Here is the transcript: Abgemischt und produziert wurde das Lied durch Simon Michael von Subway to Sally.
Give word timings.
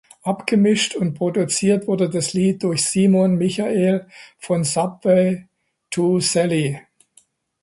Abgemischt 0.23 0.95
und 0.95 1.13
produziert 1.13 1.85
wurde 1.87 2.09
das 2.09 2.33
Lied 2.33 2.63
durch 2.63 2.85
Simon 2.85 3.35
Michael 3.35 4.07
von 4.39 4.63
Subway 4.63 5.45
to 5.91 6.19
Sally. 6.19 6.79